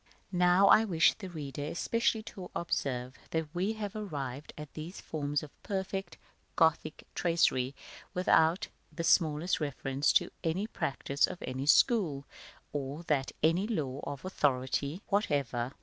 [0.03, 0.07] §XI.
[0.31, 5.43] Now, I wish the reader especially to observe that we have arrived at these forms
[5.43, 6.17] of perfect
[6.55, 7.75] Gothic tracery
[8.15, 12.25] without the smallest reference to any practice of any school,
[12.73, 15.71] or to any law of authority whatever.